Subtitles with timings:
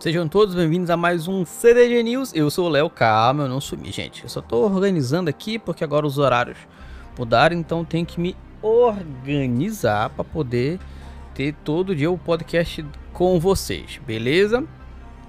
[0.00, 2.32] Sejam todos bem-vindos a mais um CDG News.
[2.34, 4.22] Eu sou o Léo, calma, eu não sumi, gente.
[4.22, 6.56] Eu só tô organizando aqui porque agora os horários
[7.18, 10.80] mudaram, então tenho que me organizar para poder
[11.34, 12.82] ter todo dia o podcast
[13.12, 14.64] com vocês, beleza?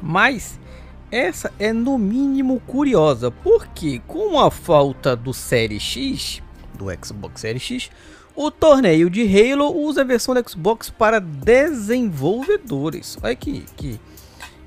[0.00, 0.60] Mas
[1.10, 6.40] essa é no mínimo curiosa, porque com a falta do Série X,
[6.78, 7.90] do Xbox Série X,
[8.36, 13.18] o torneio de Halo usa a versão do Xbox para desenvolvedores.
[13.20, 13.98] Olha que, que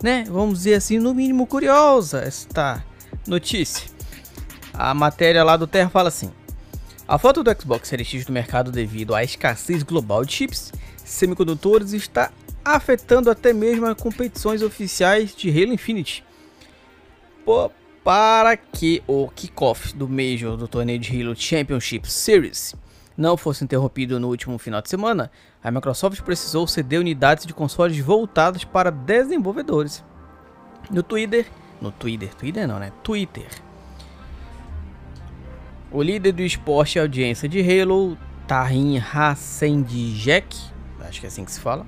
[0.02, 0.26] né?
[0.28, 2.84] Vamos dizer assim, no mínimo curiosa esta
[3.28, 3.90] notícia.
[4.74, 6.32] A matéria lá do Terra fala assim:
[7.08, 10.72] A falta do Xbox Series X no mercado devido à escassez global de chips
[11.04, 12.32] semicondutores está
[12.64, 16.24] afetando até mesmo as competições oficiais de Halo Infinite.
[17.46, 17.72] Pô,
[18.04, 22.76] para que o kickoff do Major do torneio de Halo Championship Series
[23.18, 25.32] não fosse interrompido no último final de semana,
[25.64, 30.04] a Microsoft precisou ceder unidades de consoles voltadas para desenvolvedores.
[30.90, 31.48] No Twitter,
[31.82, 32.92] no Twitter, Twitter não, né?
[33.04, 33.48] Twitter.
[35.92, 38.18] O líder do esporte e audiência de Halo,
[38.48, 40.58] Tarim Hassendjek,
[41.02, 41.86] acho que é assim que se fala,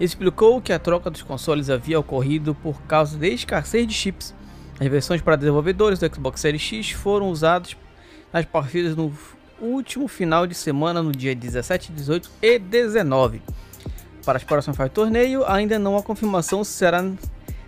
[0.00, 4.34] explicou que a troca dos consoles havia ocorrido por causa da escassez de chips.
[4.80, 7.76] As versões para desenvolvedores do Xbox Series X foram usadas
[8.32, 9.12] nas partidas no
[9.64, 13.40] último final de semana no dia 17, 18 e 19.
[14.24, 17.04] Para as próximas fases do torneio, ainda não há confirmação se será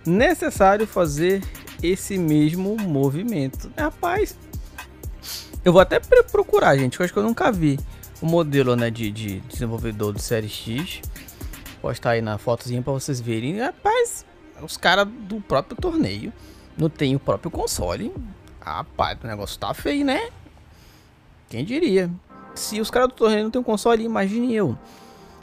[0.04, 1.42] necessário fazer
[1.82, 3.70] esse mesmo movimento.
[3.76, 4.36] Rapaz,
[5.64, 6.00] eu vou até
[6.30, 7.78] procurar, gente, eu acho que eu nunca vi
[8.20, 11.00] o modelo né, de, de desenvolvedor do Série X.
[11.80, 13.58] Postar aí na fotozinha para vocês verem.
[13.58, 14.24] Rapaz,
[14.62, 16.32] os caras do próprio torneio
[16.76, 18.14] não tem o próprio console.
[18.60, 20.30] Rapaz, o negócio tá feio, né?
[21.54, 22.10] Quem diria?
[22.52, 24.76] Se os caras do torneio não tem um console, imagine eu.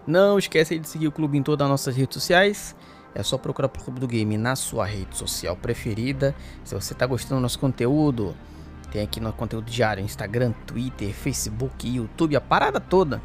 [0.06, 2.76] Não esquece de seguir o clube em todas as nossas redes sociais.
[3.16, 6.36] É só procurar por Clube do Game na sua rede social preferida.
[6.66, 8.36] Se você está gostando do nosso conteúdo,
[8.92, 13.22] tem aqui no conteúdo diário, Instagram, Twitter, Facebook, YouTube, a parada toda.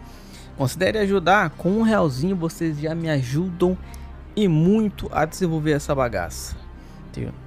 [0.56, 3.76] Considere ajudar, com um realzinho vocês já me ajudam
[4.36, 6.54] e muito a desenvolver essa bagaça.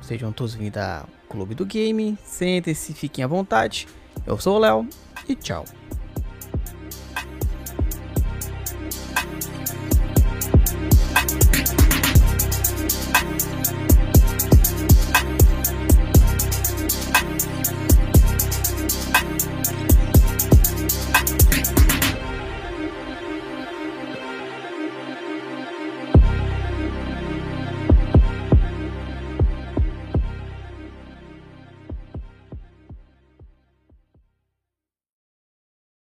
[0.02, 3.88] Sejam todos vindos ao Clube do Game, sentem-se, fiquem à vontade.
[4.28, 4.86] Eu sou o Léo
[5.29, 5.63] e tchau.